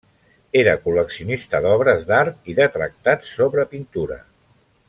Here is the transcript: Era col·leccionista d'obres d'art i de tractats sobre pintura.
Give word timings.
Era 0.61 0.71
col·leccionista 0.85 1.61
d'obres 1.67 2.07
d'art 2.09 2.51
i 2.53 2.57
de 2.63 2.69
tractats 2.79 3.33
sobre 3.41 3.71
pintura. 3.75 4.19